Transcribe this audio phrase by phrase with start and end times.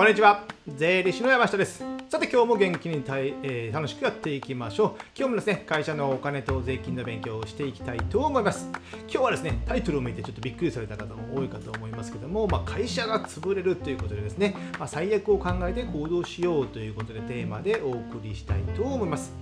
[0.00, 0.46] こんにちは。
[0.66, 1.89] 税理士の山下です。
[2.10, 5.02] さて今日も元気にたい、えー、楽しくやっていきましょう。
[5.16, 8.68] 今日もですね会社のお金と税金の勉強をしていきたいと思います。
[9.02, 19.32] 今日はですねタイトルを見てちょっとびっくりされた方も多いかと思いますけども、まあ、会社が潰れるということでですね、まあ、最悪を考えて行動しようということでテーマでお送りしたいと思います。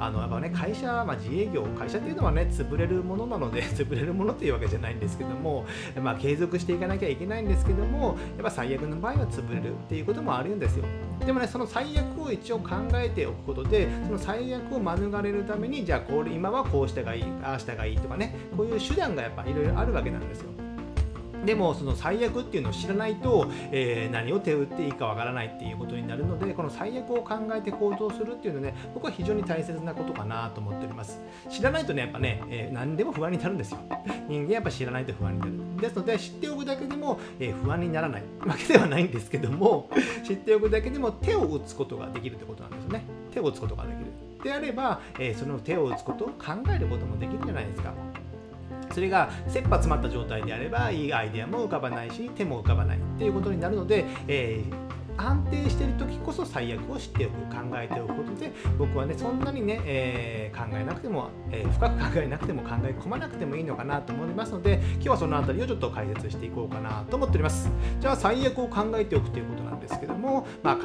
[0.00, 5.64] あのやっぱね会社、まあ、自営業会社っていうのはね潰れるものなので 潰れるものっていうわけじゃないんですけども、
[6.02, 10.84] まあ、継続していかなきゃいけないんですけどもやっぱ最悪の場合は潰れるっていうこともあるんですよ。
[11.24, 20.65] でもねその最悪を一応考えておくことでその最悪を免れるためにじゃあこれ今はこうしたがいいああしたがいいとかねこういう手段がやっぱいろいろあるわけなんですよ。
[21.46, 31.20] でもその最悪っていうのを知らないと、えー、何を手打っていいかわからないっていうことになるのでこの最悪を考えて行動するっていうのはね僕は非常に大切なことかなと思っております。
[31.48, 33.78] 知らないとねやっぱね、えー、何でも不安になるんですよ。
[34.28, 35.52] 人間やっぱ知らないと不安になる。
[35.80, 38.22] ですので知っておくだけでも、えー、不安にならない。
[38.44, 39.88] わけではないんですけども
[40.24, 43.04] 知っておくだけでも手を打つことができるってことなんですよね。
[43.32, 44.06] 手を打つことができる。
[44.42, 47.92] であれば、えその手を打つことを考えることもできるじゃないですか。
[48.96, 54.85] それが切羽詰まった状態であればいいアイデアも浮かばないし手も浮かばないっていうことになるので、えー
[55.16, 67.70] 安定してる時こそ最悪を知っておく考えておくことで僕はねそんなにね、えー、考えなくても、えー、深く考えなくても考え込まなくてもいいのかなと思いますので今日はその辺りをちょっと解説していこうかなと思っております。
[68.00, 70.76] じゃあ最悪を考えておくということなんですけども、まあ、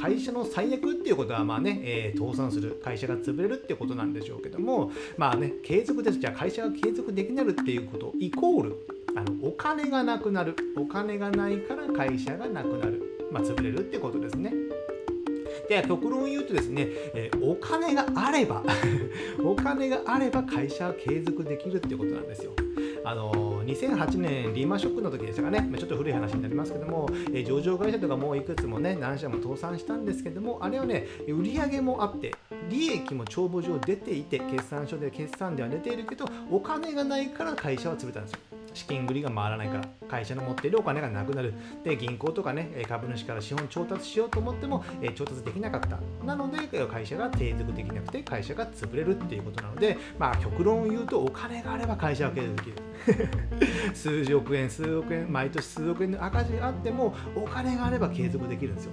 [0.00, 6.18] 会社の最悪っていうことはまあね、えー、倒産する会社が潰れるっていうことなんでしょうけどもまあね継続です。
[6.18, 10.56] じゃあ会社が継続できなるっていうことイコールあのお金がなくなる。
[10.76, 13.13] お金がないから会社がなくなる。
[13.34, 14.52] まあ、潰れるってことですね。
[15.68, 18.62] で極論言うとですね、え、お金があれば
[19.42, 22.52] お金があれば会社は継続できるってことなんですよ。
[23.04, 23.32] あの
[23.64, 32.32] 2008年リーマンショックの時でしたかね、ちょっと古い話になりますけども、え、上場会社とかもういくつもね、何社も倒産したんですけども、あれはね、売上もあって、
[32.70, 38.38] 利益も帳簿上出ていて、決算書で決算では出ているけど、お金がないから会社は潰れたんですよ。
[38.74, 41.54] 資金繰りが回らないから会社の持っているお金がなくなる。
[41.82, 45.98] で銀行とかね株主から資本調達しようと思っても調達できなかった。
[46.24, 52.76] なので会社が継続できなくて会社が潰れるっていうことなのでまあ極論を言うとお金があれば会社は継続できる。
[53.94, 58.92] 数十億円数億円毎年数億円の赤字があってもお金があれば継続できるんですよ。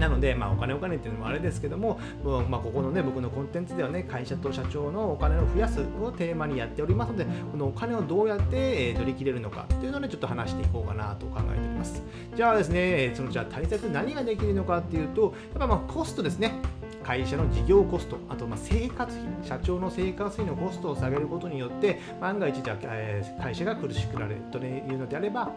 [0.00, 2.00] なので、まあ、お金お金っていうのもあれですけども、
[2.48, 12.02] まあ、ここのね、僕のコンテンツではね、会社と社長のお金を増やすをテーマにやっておりますので、このお金をどうやって取り切れるのかっていうのをね、ちょっと話していこうかなと考えております。
[12.34, 16.52] じゃあですね、そのじゃあ大切何ができるのかっていうと、やっぱまあコストですね。
[17.02, 25.50] 会社の事業コスト、あとま生活費、社長の生活費のコストを下げることによって、万が一じゃあ、会社が苦しくなるというのであれば、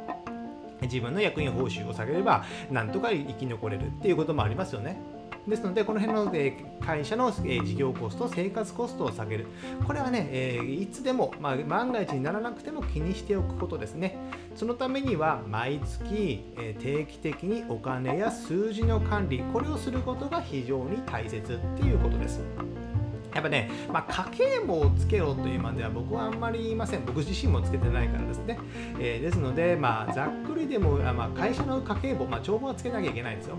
[0.83, 4.97] 自分の役員報酬を下げればなんとか生き残れるっていうこともありますよね。
[5.47, 6.31] ですので、この辺の
[6.79, 9.47] 会社の事業コスト、生活コストを下げる。
[9.85, 14.17] これはね、いつでも、まあ、万が一にならなくても気にしておくことですね。
[14.55, 16.45] そのためには、毎月
[16.79, 22.39] 定期的にお金や数字の管理、これをすることが非常に大切っていうことです。
[23.33, 27.05] やっぱね、まあ、家計簿をつけろというまでは僕はあんまり言いません。
[27.05, 28.59] 僕自身もつけてないからですね。
[28.99, 33.57] えー、ですので、まあ、ざっくりでも、まあ、会社の家計簿、まあ、帳簿はつけなきゃいけないんですよ。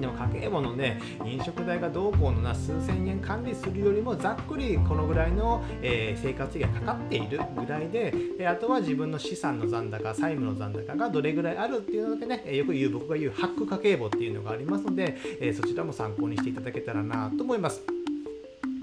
[0.00, 17.93] でも家計簿のね飲食代がどうこうのな数千円管理するよりもざっくりこのぐらいの、えー、生活費がかかっているぐらいでであとは自分の資産の残高債務の残高がどれぐらいあるっていうのだけねよく言う僕が言うハック家計簿っていうのがありますので、えー、そちらも参考にしていただけたらなと思います。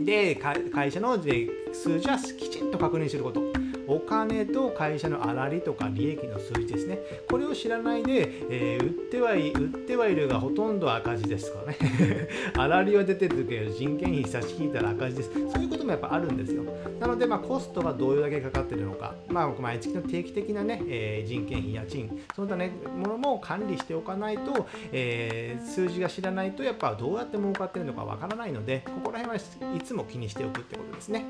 [0.05, 3.50] で会社の数字はきちんと確認すること。
[3.91, 6.99] お金と会社の粗利とか利益の数字ですね。
[7.29, 11.77] これを知らないで、えー、売ってはい売ってはいるがほとんど赤字ですからね。
[12.55, 15.31] 粗利は出てるけど人件費差し引いたら赤字です。
[15.51, 16.63] そういうこともやっぱあるんですよ。
[17.01, 22.17] なので、まあ、コストがどれだけかかってるのか、まあ、毎月の定期的なね、えー、人件費家賃。
[22.33, 31.25] その他ねものも管理しておかないと、えー、数字が知らないとやっぱどうやって儲かってるのかわからないのでここら辺はいつも気にしておくってことですね。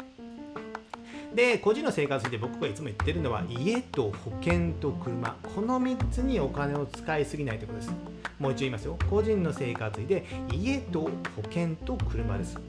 [1.33, 5.35] で個人の生活費で僕がいつも言ってるのは家と保険と車。
[5.55, 7.93] この3つにお金を使いすぎないということです。
[8.39, 8.97] もう一度言いますよ。
[9.09, 11.11] 個人の生活費で家と保
[11.43, 12.59] 険と車です。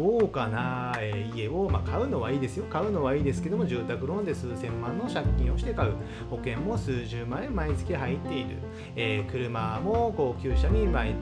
[0.00, 0.94] 豪華な
[1.34, 2.64] 家を、まあ、買うのはいいですよ。
[2.70, 5.92] 買うのはいいですけども住宅ローンで数千万の借金をして買う。
[6.30, 8.56] 保険も数十万円毎月入っている、
[8.96, 11.14] えー、車も高級車に、まえ、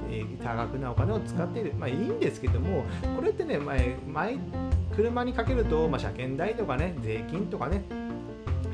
[0.42, 1.74] 多額なお金を使っている。
[1.74, 2.84] まあいいんですけども
[3.16, 4.38] これってね前前
[4.94, 7.82] 車にかけると、まあ、車検代とかね税金とかね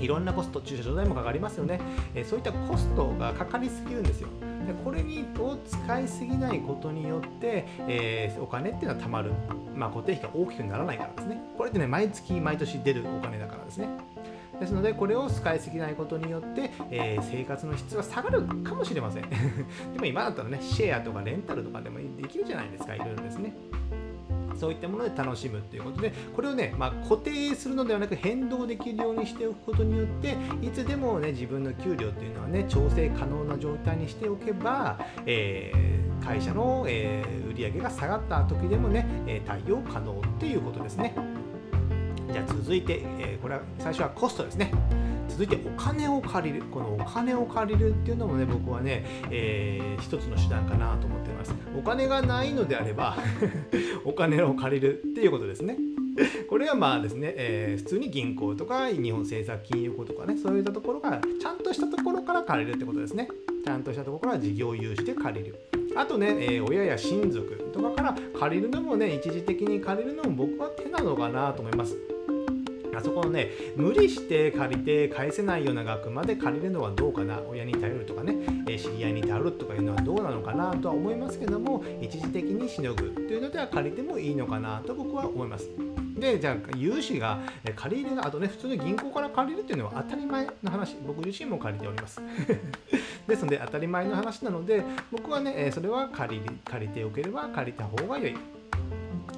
[0.04, 1.80] いろんなコスト、駐車場代もかかりますよね、
[2.14, 4.28] え、そういったコストがかかりすぎるんですよ。
[4.66, 9.32] でこれにを使いすぎないことによって、えー、お金っていうのはたまる、
[9.74, 11.42] まあ、固定費が大きくならないからですね。
[11.56, 13.88] これってね、毎月毎年出るお金だからですね。
[14.60, 19.22] ですので、これを使いすぎないことによって、えー、生活の質は下がるかもしれません。
[19.92, 23.52] でも今だったらね、シェアとかレンタルとかでもできるじゃないですか、いろいろですね。
[24.56, 41.33] そういったもので楽しむということで、これをね、まあ、固定するのではなく変動できるようにしておくことによって、いつでもね、自分の給料っていうのはね、調整可能な状態にしておけば、えー、会社の、えー、売上が下がった時でもね、え対応可能っていうことですね。
[42.34, 44.72] じゃあ続いて、えー、これは最初はコストですね。
[45.28, 46.64] 続いてお金を借りる。
[46.64, 51.54] このお金を借りるっていうのもね、僕はね、えー、一つの手段かなと思ってます。
[51.78, 53.16] お金がないのであれば
[54.04, 55.78] お金を借りるっていうことですね。
[56.50, 63.28] これはまあですね、えー、普通に銀行とか日本政策金融庫とかね、そういったところから、ちゃんとしたところから借りるってことですね。
[63.64, 65.54] ちゃんとしたところから事業融資で借りる。
[65.94, 72.13] あとね、えー、親や親族とかから借りるのもね、一時的に借りるのも僕は手なのかなと思います。
[72.96, 78.34] あそこのね、無理して借りて返せないような額まで借りるのはどうかな、親に頼るとかね、
[78.68, 85.68] え知り合いに頼るとかいうのはどうなのかなとは思いますけども、一時的にしのぐというのでは借りてもいいのかなと僕は思います。
[86.16, 87.40] で、じゃあ、融資が
[87.74, 92.20] 借り入れが、あとね、普通に銀行から借りるっていうのは当たり前の話、僕自身も借りております。
[93.26, 98.36] ですので、当たり前の話なので、僕はね、それは借り借りておければ借りた方が良い。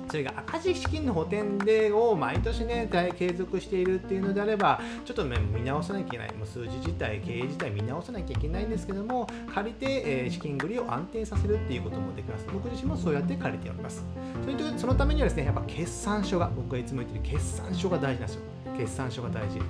[0.09, 8.87] それが赤字資金の補填でを毎年ね継続しているっていうのであればちょっと、ね、見直さなきゃいけないもう数字自体経営自体見直さなきゃいけないんです。
[8.87, 12.47] けども借りて、えー、資金繰りを安定させるっていうこともできます。
[12.53, 14.05] 僕自身もそうやって借りております
[14.43, 18.56] それとそのためにはですねやっぱ決算書が僕がいつも言ってる決算書が大事なんですよ。
[18.77, 19.61] 決算書が大事。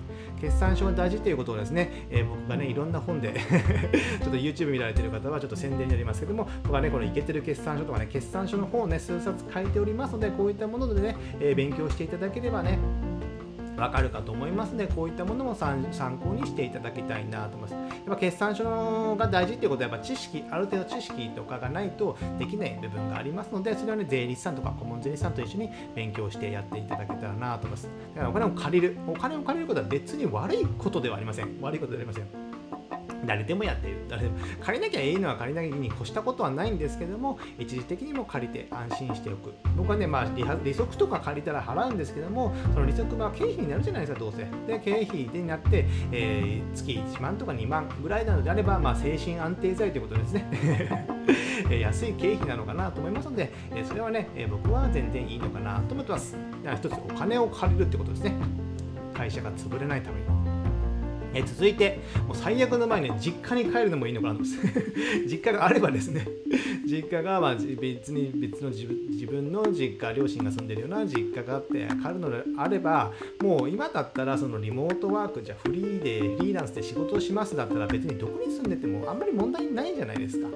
[0.40, 3.32] 決算書が大事ということをですね、えー、僕がねいろんな本で
[4.22, 12.78] ちょっと YouTube 見られてる方はちょっと宣伝になりますけども僕はねこのイケてる決算書とかね決算書の本をね数冊書いておりますのでこういったものでね、えー、勉強していただければね
[13.76, 15.82] 分かるかと思いますので、こういったものも参
[16.19, 17.73] 考にしていただきたいなと思います。
[17.75, 27.88] やっぱ決算書が大事っていうことは、やっぱ知識、ある程度知識とかがないとできない部分がありますので、それはね、税理士さんとか顧問税理士さんと一緒に勉強してやっていただけたらなと思います。
[28.14, 31.61] だからお金を借りる、お金を借りることは別に悪いことではありません。
[31.61, 32.45] 悪いことではありません。
[33.24, 33.98] 誰でもやっている。
[34.08, 39.54] 誰でも借りなきゃいいのは借りなきゃに越したことはないんですけども一時的にも借りて安心しておく。
[39.76, 40.26] 僕はねまあ
[40.64, 44.44] 利息とか借りたら払うんですけどもその利息は経費になるじゃないですかどうせ。
[44.66, 51.06] で経費になって、えー、月1万とか2万ぐらいなのであれば、まあ、精神安定剤ということですね。
[51.80, 53.52] 安い経費なのかなと思いますので
[53.84, 56.36] それはね僕は全然いいのかなと思ってます。
[56.76, 58.34] 一つお金を借りるってことですね。
[59.14, 60.55] 会社が潰れないために。
[61.34, 64.43] え続いて、もう最悪の前に実家に帰るのもいいのかなと。
[65.26, 66.26] 実家があればですね、
[66.87, 73.12] 実家がまあ別に別の自分自分の実家、両親が住んでるような実家があって帰るのであれば、
[73.43, 80.49] もう今だったらそのリモートワーク、じゃフリーでフリーランスで仕事をしますだったら別にどこに住んでてもあんまり問題ないんじゃないですか。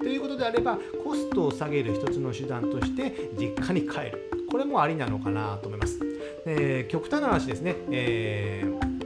[0.00, 4.30] ということであれば、コストを下げる一つの手段として実家に帰る。
[4.50, 6.00] これもありなのかなと思います。
[6.46, 7.76] えー、極端な話ですね。
[7.90, 8.97] えー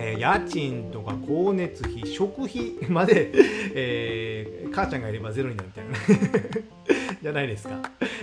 [0.00, 3.30] えー、家賃とか光熱費食費まで、
[3.74, 6.60] えー、母ちゃんがいればゼロになるみたいな。
[7.22, 7.78] じゃないですか。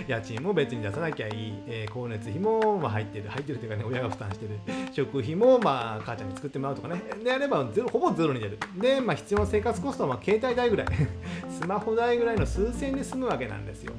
[0.08, 3.28] 家賃も別に出さなきゃいい、えー、光熱費もま入ってる。
[3.28, 4.58] 入ってるというかね親が負担してる。
[4.92, 7.00] 食費もまあ母ちゃんに作ってもらうとかね。
[7.22, 8.58] であればゼロほぼゼロになる。
[8.76, 10.86] で、まあ、必要な生活コストはま携帯代ぐらい。
[11.48, 13.92] スマホ代ぐらいの数千で済むわけなんですよ。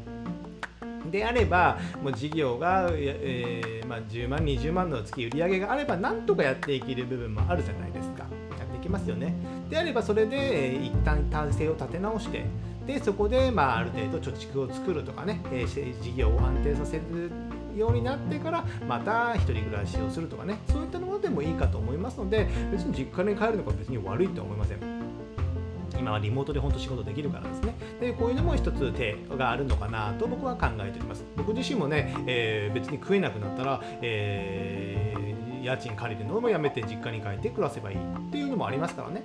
[1.09, 8.23] であれば、もう事業が、えー、まあ、10万、20万の月売り上げがあれば、なんとかやっていける部分もあるじゃないですか。
[8.57, 9.33] やっていきますよね。
[9.69, 12.45] であれば、それで、えー、一旦体制を立て直して、
[12.85, 17.31] でそこで、まあ、ある程度貯蓄を作るとかね、えー、事業を安定させる
[17.77, 24.98] ようになってからまた一人暮らしをするとかねそういったものでもいいかと思いますので別に実家に帰るのが別に悪いとは思いません。
[25.99, 27.75] 今はリモートで本当仕事できるからですね。
[27.99, 31.25] で、こういうのも一つ手があるのかなと僕は考えております。
[31.35, 37.99] 僕自身もね、えー、別に食えなくなったら、えー、家賃借りるのもやめて実家に帰って暮らせばいいっ
[38.31, 39.23] ていうのもありますからね。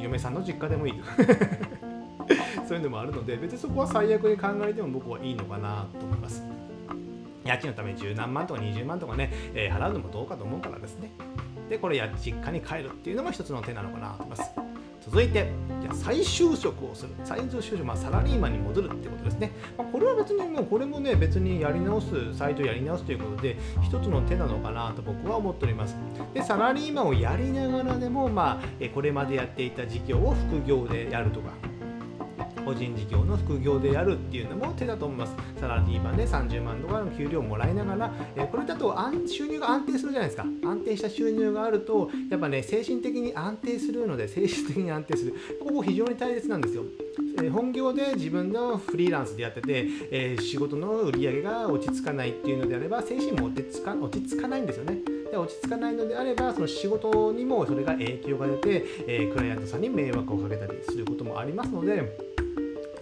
[0.00, 0.94] 嫁さんの実家でもいい。
[2.66, 6.42] そういうのもあるので、別にそこは最悪に考えても僕はいいのかなと思います。
[7.44, 11.10] 家賃のために10何万とか20万とかね、えー、払うのもどうかと思うからですね。
[11.68, 14.63] で、これや実家に帰るっていうのも一つの手なのかなと思います。
[15.04, 15.50] 続いて
[15.82, 17.10] じゃ再就職をする。
[17.24, 25.94] 再就職、まあ、サラリーマンに戻るってことですね、まあ、これは別にもうこれもね別にやり直すサイトやり直すということで一つの手なのかなと僕は思っております。
[26.32, 31.73] でサラリーマンをやりながらでも、まあ、これまでやっていた事業を副業でやるとか。
[32.64, 35.34] 個人事業の副業でやるっていうのも手だと思います。
[35.60, 40.46] サラリーマンで30万とかの給料をもらいながら、えこれだと収入が安定するじゃないですか。
[40.64, 45.34] 安定した収入があると、やっぱね、精神的に安定するので、精神的に安定する。
[45.60, 46.84] ここ非常に大切なんですよ。
[47.42, 54.98] え本業で自分のフリーランスでやってて、えー、仕事の売り上げが落ち着かないっていうのであれば精神も落ち着か落ち着かないんですよね。
[55.30, 62.33] で落ち着かないのであればその仕事にもそれが影響が出て、えー、クライアントさんに迷惑をかけたりすることもありますので。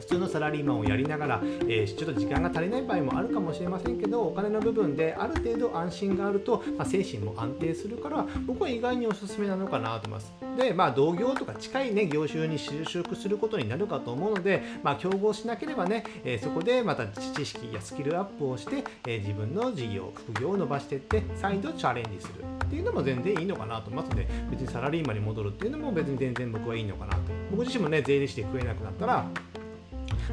[0.02, 10.32] 普通のサラリーマンをやりながら、えー、ちょっと時間が足りない場合もあるかもしれませんけどお金の部分である程度安心があると、まあ、精神も安定するから僕は意外におすすめなのかなと思います。
[10.56, 27.18] で、まあ、同業とか近い、ね、業種に就職することになるかと思うので、まあ、競合しなければね、えー、そこでまた知識やスキルアップをして、えー、自分の事業、副業を伸ばしていって再度チャレンジするっていうのも全然いいのかなと思いますので別にサラリーマンに戻るっていうのも別に全然僕はいいのかなと
[27.50, 29.26] 僕自身もね税理士で食えなくなったら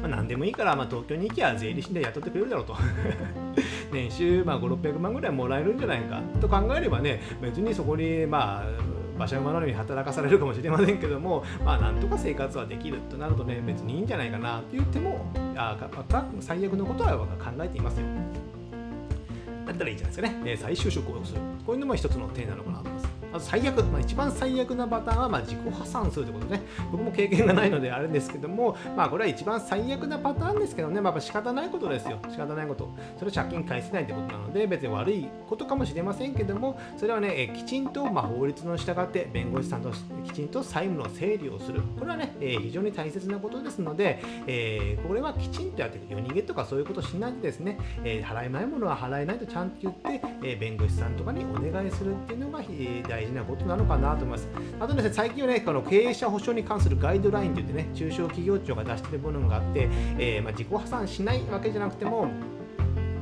[0.00, 2.76] まあ、何でもいいから、まあ、東京に行きゃ税理士で雇ってくれるだろうと
[3.92, 8.64] 年収、まあ、5、600万ぐらいもらえるんじゃないかと考えればね、別にそこに、まあ、
[9.16, 15.76] 馬車馬のように働かされるかもしれませんけども、まあ、なんとか生活はできるとなるとね、別にいいんじゃないかなという手も、あ
[16.40, 18.06] 最悪のことは考えていますよ。
[19.66, 20.56] だったらいいじゃないですかね。
[20.56, 21.40] 再就職をする。
[21.66, 23.19] こういうのも一つの手なのかなと思います。
[23.32, 26.62] まず最悪、まあ、一番最悪なパターンはま自己破産するということね。
[26.90, 32.18] 僕も経験がないのであれですけども、まあこれは一番最悪なパターンですけどね、まあ、仕方ないことですよ。
[32.30, 32.88] 仕方ないこと。
[33.18, 39.90] それは借金返せないってことなので、別に悪いことかもしれませんけども、それはね、えきちんとま法律の従って弁護士さんと
[40.24, 41.82] きちんと債務の整理をする。
[41.98, 54.48] これはね、え非常に大切なことですので、えー、これはきちんとやって、夜逃げとかそういうことしないでですね、えー、払えないものは払えないとちゃんと言って、え弁護士さんとかにお願いするっていうのが、え大事なことなのかなと思います。
[54.80, 62.28] あとですね、最近はね、この経営者保証に関するガイドラインといってね、中小企業庁が出しているものがあって、えー、まあ、自己破産しないわけじゃなくても、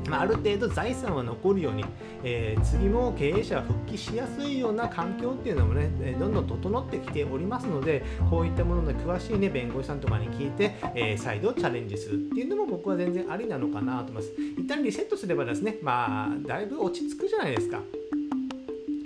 [0.09, 1.85] まあ、ある程度財産は残るように、
[2.23, 14.33] えー、次も経営者が復帰しやすいような環境っていうのもね、えどんどん整ってきておりますので、こういったものの詳しい、ね、弁護士さんとかに聞いて、えー、再度チャレンジするっていうのも僕は全然ありなのかなと思います。
[14.57, 17.81] 一旦リセットすればですね、まあ、だいぶ落ち着くじゃないですか。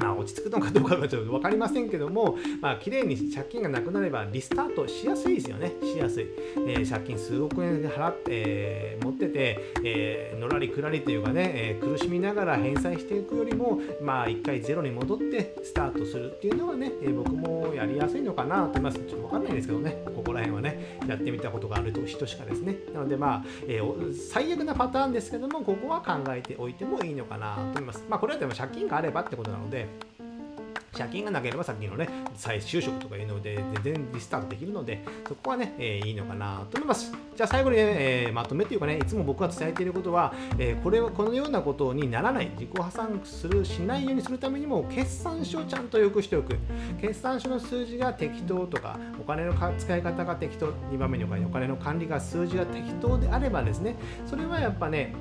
[0.03, 5.73] まあ、落ち着くのかどうかはちょっと分かりませんけども、まあ綺麗に借金がなくなればリスタートしやすいですよね。
[5.81, 6.27] しやすい。
[6.67, 18.99] えー、借金数億円払って、えー、持ってて、えー、のらりくらりというかね、え苦しみながら返済していくよりも、まあ一回ゼロに戻ってスタートするっていうのはね、え僕もやりやすいのかなと思います。
[18.99, 22.77] ちょっと分かんないですけどね、ここら辺はね、やってみたことがある人しかですね。
[22.93, 23.81] なのでまあ、え
[24.33, 28.05] 最悪なパターンですけども、ここは考えておいてもいいのかなと思います。
[28.09, 29.87] まあこれはでも借金があればってことなので、
[30.97, 37.13] 借金がなければさっきのね、再就職とかいうので全然リスタートできるので、そこはね、えー、いいのかなと思います。
[37.35, 46.57] じゃあ最後にね、えー、まとめというかね、いつも僕が伝えていることは、えー、これはこのようなことにならない、自己破産する、しないようにするためにも、決算書をちゃんとよくしておく。
[47.01, 53.97] 決算書の数字が適当とか、お金の使い方が適当、2番目にお金お金の管理が数字が適当であればですね、
[54.27, 55.15] それはやっぱね、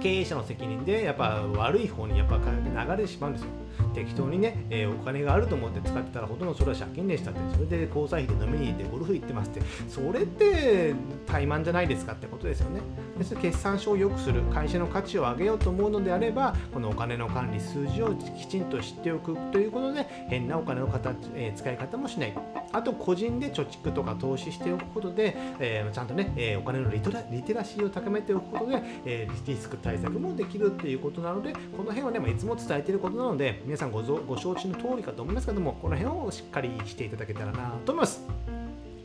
[0.00, 3.48] 経営者の責任でやっぱ悪い方にやっぱ流れてしまうんですよ。
[3.94, 10.94] 適当にね、えー、お金があると思って使ってたらほとんどそれは借金でしたってそれで交際費で飲みに行ってゴルフ行ってますってそれって
[11.26, 12.80] 怠慢じゃないですかってことですよね。
[13.18, 22.34] です決算書を良くする会社の価値を上げようと思うのであればこのお金の管理数字をきちんと知っておくということで変なお金の形、えー、使い方もしない。
[22.72, 38.26] あと個人で貯蓄とか投資しておくことで、えー、ちゃんとね、えお金のリテラシーを高めておくことで、えリスク対策もできるっていうことなのでこの辺はね、まあ、いつも伝えていることなので皆さんごご承知の通りかと思いますけども、この辺をしっかりしていただけたらなと思います。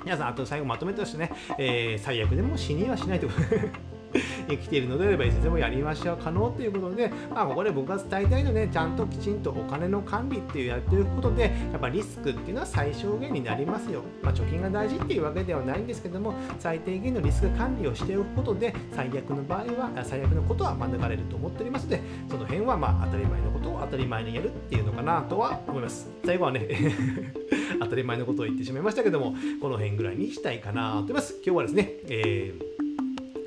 [0.03, 3.94] 皆さん、あと最後まとめとしてね、えー、最悪でも死にはしないということ
[4.47, 26.09] 生きているのであればいつでもやりましょう可能ということで、まあ、ここで僕が伝えたいのでちゃんときちんとお金の管理っていうやっていくことでやっぱリスクっていうのは最小限になりますよ、まあ、貯金が大事っていうわけではないんですけども最低限のリスク管理をしておくことで最悪の場合は最悪のことは免れると思っておりますのでその辺はまあ当たり前のことを当たり前にやるっていうのかなとは思います。
[26.25, 26.67] 最後はね
[27.79, 31.35] 当たり前のことを言ってしまいましたけどもこの辺ぐらいにしたいかなと思います。
[31.45, 32.84] 今日はですね、えー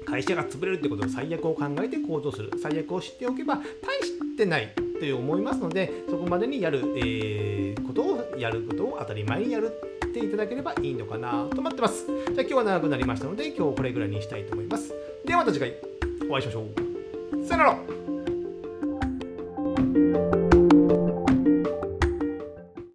[0.08, 3.62] 会社が潰れるってことを最悪を考えて行動する最悪を知っておけば大
[4.02, 9.70] してないと思いますのでそこまでにやる、えー、ことをやることを当たり前にやる
[10.06, 12.06] っていただければいいのかなと思ってます。
[12.06, 14.94] じゃあ今日は長くなりましたので、今日これぐらいにしたいと思います。
[15.24, 15.74] ではまた次回
[16.28, 17.44] お会いしましょう。
[17.46, 17.97] さよなら